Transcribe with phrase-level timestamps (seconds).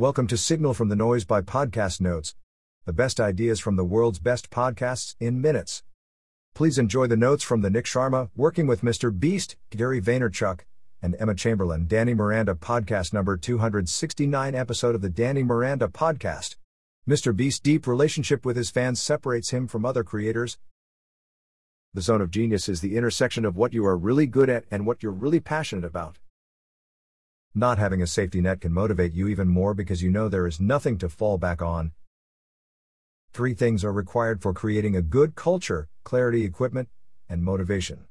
[0.00, 2.34] Welcome to Signal from the Noise by Podcast Notes,
[2.86, 5.82] the best ideas from the world's best podcasts in minutes.
[6.54, 9.12] Please enjoy the notes from the Nik Sharma, Working with Mr.
[9.12, 10.60] Beast, Gary Vaynerchuk,
[11.02, 16.56] and Emma Chamberlain, Danny Miranda podcast number 269 episode of the Danny Miranda podcast.
[17.06, 17.36] Mr.
[17.36, 20.56] Beast's deep relationship with his fans separates him from other creators.
[21.92, 24.86] The zone of genius is the intersection of what you are really good at and
[24.86, 26.16] what you're really passionate about.
[27.54, 30.60] Not having a safety net can motivate you even more because you know there is
[30.60, 31.90] nothing to fall back on.
[33.32, 36.88] Three things are required for creating a good culture clarity, equipment,
[37.28, 38.06] and motivation.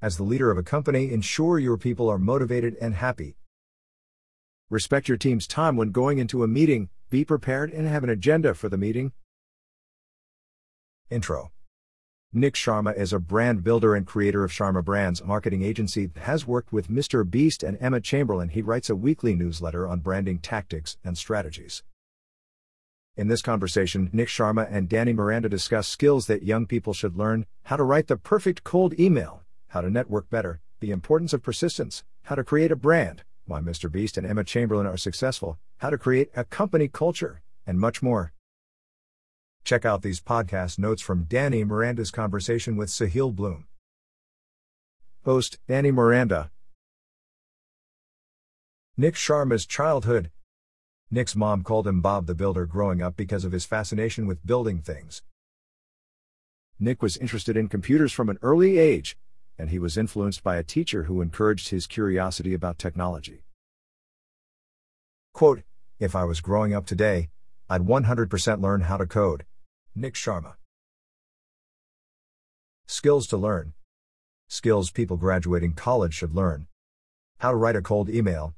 [0.00, 3.36] As the leader of a company, ensure your people are motivated and happy.
[4.70, 8.54] Respect your team's time when going into a meeting, be prepared and have an agenda
[8.54, 9.12] for the meeting.
[11.10, 11.53] Intro
[12.36, 16.48] Nik Sharma is a brand builder and creator of Sharma Brands marketing agency that has
[16.48, 17.28] worked with Mr.
[17.30, 18.48] Beast and Emma Chamberlain.
[18.48, 21.84] He writes a weekly newsletter on branding tactics and strategies.
[23.16, 27.46] In this conversation, Nik Sharma and Danny Miranda discuss skills that young people should learn,
[27.66, 32.02] how to write the perfect cold email, how to network better, the importance of persistence,
[32.24, 33.88] how to create a brand, why Mr.
[33.88, 38.32] Beast and Emma Chamberlain are successful, how to create a company culture, and much more.
[39.64, 43.66] Check out these podcast notes from Danny Miranda's conversation with Sahil Bloom.
[45.24, 46.50] Host Danny Miranda.
[48.98, 50.30] Nik Sharma's childhood.
[51.10, 54.82] Nik's mom called him Bob the Builder growing up because of his fascination with building
[54.82, 55.22] things.
[56.78, 59.16] Nik was interested in computers from an early age,
[59.58, 63.44] and he was influenced by a teacher who encouraged his curiosity about technology.
[65.32, 65.62] Quote,
[65.98, 67.30] If I was growing up today,
[67.70, 69.46] I'd 100% learn how to code.
[69.96, 70.54] Nik Sharma.
[72.84, 73.74] Skills to learn.
[74.48, 76.66] Skills people graduating college should learn.
[77.38, 78.54] How to write a cold email.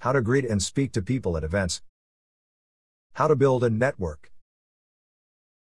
[0.00, 1.82] How to greet and speak to people at events.
[3.12, 4.32] How to build a network.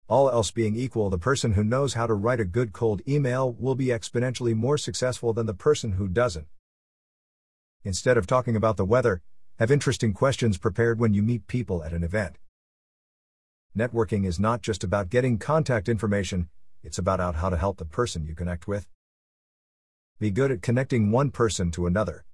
[0.06, 3.52] All else being equal, the person who knows how to write a good cold email
[3.52, 6.46] will be exponentially more successful than the person who doesn't.
[7.82, 9.20] Instead of talking about the weather,
[9.58, 12.36] have interesting questions prepared when you meet people at an event.
[13.76, 16.50] Networking is not just about getting contact information,
[16.82, 18.86] it's about out how to help the person you connect with.
[20.20, 22.26] Be good at connecting one person to another.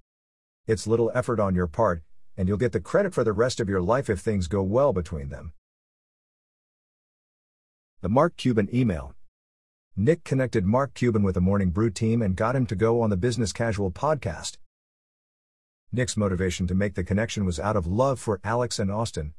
[0.67, 2.03] It's little effort on your part,
[2.35, 4.91] and you'll get the credit for the rest of your life if things go well
[4.91, 5.53] between them.
[8.01, 9.15] The Mark Cuban email.
[9.95, 13.09] Nik connected Mark Cuban with the Morning Brew team and got him to go on
[13.09, 14.57] the Business Casual podcast.
[15.93, 19.33] Nik's motivation to make the connection was out of love for Alex and Austin,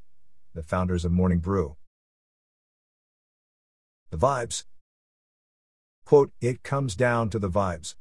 [0.55, 1.77] the founders of Morning Brew.
[4.11, 4.65] The vibes.
[6.03, 7.95] Quote, it comes down to the vibes.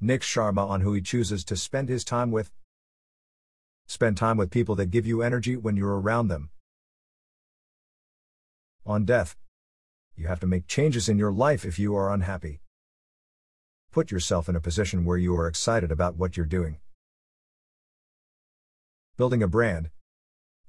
[0.00, 2.52] Nik Sharma on who he chooses to spend his time with.
[3.88, 6.50] Spend time with people that give you energy when you're around them.
[8.84, 9.36] On death.
[10.14, 12.60] You have to make changes in your life if you are unhappy.
[13.90, 16.78] Put yourself in a position where you are excited about what you're doing.
[19.16, 19.90] Building a brand.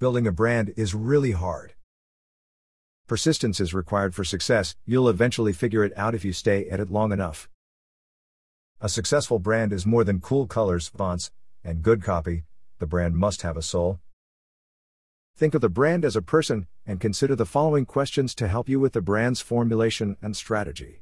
[0.00, 1.74] Building a brand is really hard.
[3.08, 6.90] Persistence is required for success, you'll eventually figure it out if you stay at it
[6.90, 7.48] long enough.
[8.82, 11.30] A successful brand is more than cool colors, fonts,
[11.64, 12.44] and good copy,
[12.80, 13.98] the brand must have a soul.
[15.34, 18.78] Think of the brand as a person, and consider the following questions to help you
[18.78, 21.00] with the brand's formulation and strategy.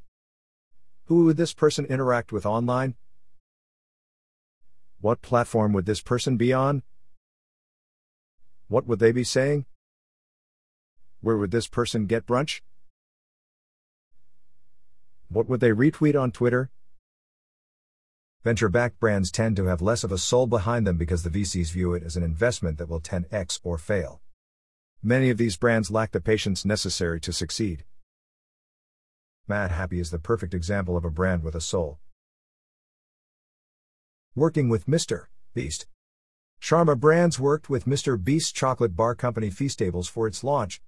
[1.07, 2.95] Who would this person interact with online?
[5.01, 6.83] What platform would this person be on?
[8.69, 9.65] What would they be saying?
[11.27, 12.61] Where would this person get brunch?
[15.27, 16.71] What would they retweet on Twitter?
[18.45, 21.73] Venture backed brands tend to have less of a soul behind them because the VCs
[21.73, 24.21] view it as an investment that will 10x or fail.
[25.03, 27.83] Many of these brands lack the patience necessary to succeed.
[29.49, 31.99] Madhappy is the perfect example of a brand with a soul.
[34.33, 35.25] Working with Mr.
[35.53, 35.87] Beast.
[36.61, 38.17] Sharma Brands worked with Mr.
[38.17, 40.81] Beast's chocolate bar company Feastables for its launch,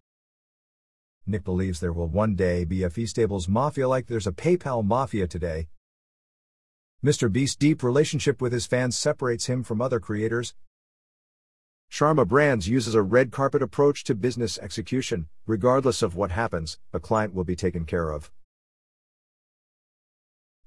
[1.29, 5.27] Nik believes there will one day be a Feastables mafia like there's a PayPal mafia
[5.27, 5.67] today.
[7.05, 7.31] Mr.
[7.31, 10.55] Beast's deep relationship with his fans separates him from other creators.
[11.91, 15.27] Sharma Brands uses a red carpet approach to business execution.
[15.45, 18.31] Regardless of what happens, a client will be taken care of.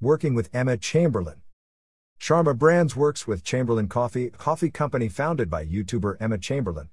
[0.01, 1.43] Working with Emma Chamberlain.
[2.21, 6.89] Sharma Brands works with Chamberlain Coffee, a coffee company founded by YouTuber Emma Chamberlain.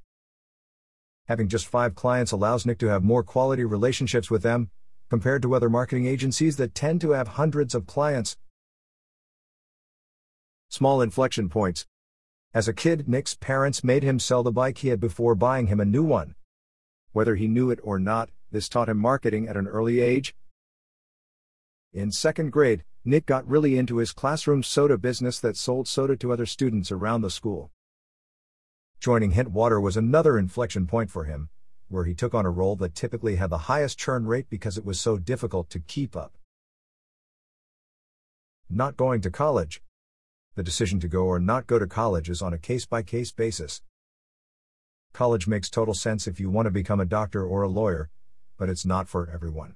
[1.30, 4.72] Having just five clients allows Nik to have more quality relationships with them,
[5.12, 8.36] compared to other marketing agencies that tend to have hundreds of clients.
[10.70, 11.86] Small inflection points.
[12.52, 15.80] As a kid, Nik's parents made him sell the bike he had before buying him
[15.80, 16.34] a new one.
[17.12, 20.34] Whether he knew it or not, this taught him marketing at an early age.
[21.94, 26.34] In second grade, Nik got really into his classroom soda business that sold soda to
[26.34, 27.70] other students around the school.
[29.00, 31.48] Joining Hint Water was another inflection point for him,
[31.88, 34.84] where he took on a role that typically had the highest churn rate because it
[34.84, 36.38] was so difficult to keep up.
[38.70, 39.82] Not going to college.
[40.56, 43.32] The decision to go or not go to college is on a case by case
[43.32, 43.82] basis.
[45.14, 48.10] College makes total sense if you want to become a doctor or a lawyer,
[48.58, 49.76] but it's not for everyone.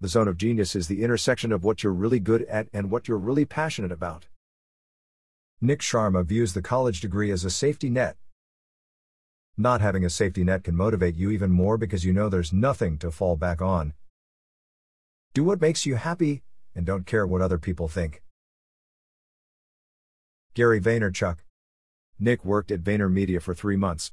[0.00, 3.06] The zone of genius is the intersection of what you're really good at and what
[3.06, 4.28] you're really passionate about.
[5.64, 8.16] Nik Sharma views the college degree as a safety net.
[9.56, 12.98] Not having a safety net can motivate you even more because you know there's nothing
[12.98, 13.94] to fall back on.
[15.34, 16.42] Do what makes you happy,
[16.74, 18.24] and don't care what other people think.
[20.54, 21.36] Gary Vaynerchuk.
[22.18, 24.10] Nik worked at VaynerMedia for three months.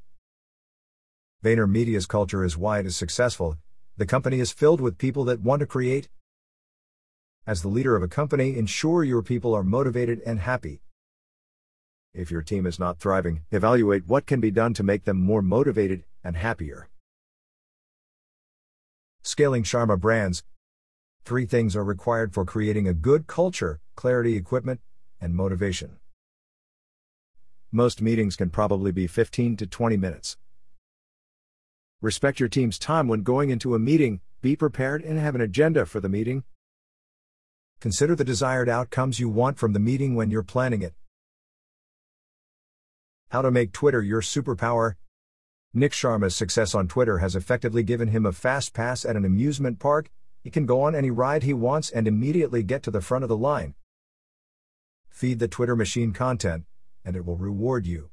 [1.43, 3.57] VaynerMedia's culture is why it is successful.
[3.97, 6.09] The company is filled with people that want to create.
[7.47, 10.83] As the leader of a company, ensure your people are motivated and happy.
[12.13, 15.41] If your team is not thriving, evaluate what can be done to make them more
[15.41, 16.89] motivated and happier.
[19.21, 20.43] Scaling Sharma brands.
[21.23, 24.79] Three things are required for creating a good culture clarity, equipment,
[25.19, 25.97] and motivation.
[27.71, 30.37] Most meetings can probably be 15 to 20 minutes.
[32.01, 35.85] Respect your team's time when going into a meeting, be prepared and have an agenda
[35.85, 36.45] for the meeting.
[37.81, 40.93] Consider the desired outcomes you want from the meeting when you're planning it.
[43.31, 44.95] How to make Twitter your superpower.
[45.71, 49.77] Nik Sharma's success on Twitter has effectively given him a fast pass at an amusement
[49.77, 50.09] park.
[50.43, 53.29] He can go on any ride he wants and immediately get to the front of
[53.29, 53.75] the line.
[55.11, 56.65] Feed the Twitter machine content,
[57.05, 58.09] and it will reward you.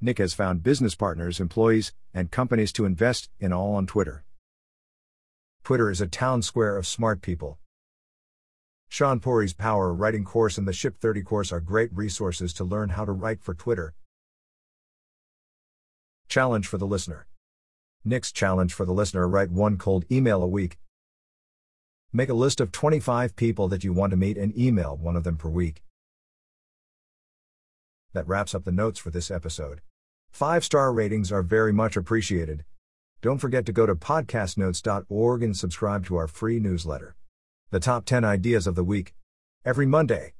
[0.00, 4.24] Nik has found business partners, employees, and companies to invest in all on Twitter.
[5.62, 7.60] Twitter is a town square of smart people.
[8.90, 12.90] Shaan Puri's Power Writing course and the Ship 30 course are great resources to learn
[12.90, 13.94] how to write for Twitter.
[16.28, 17.26] Challenge for the listener.
[18.04, 20.78] Nik's challenge for the listener write one cold email a week.
[22.12, 25.24] Make a list of 25 people that you want to meet and email one of
[25.24, 25.82] them per week.
[28.12, 29.82] That wraps up the notes for this episode.
[30.30, 32.64] Five star ratings are very much appreciated.
[33.20, 37.16] Don't forget to go to podcastnotes.org and subscribe to our free newsletter.
[37.70, 39.12] The top 10 ideas of the week.
[39.64, 40.34] Every Monday.